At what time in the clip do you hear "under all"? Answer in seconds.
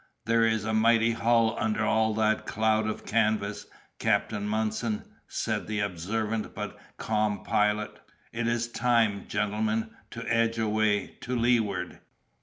1.59-2.15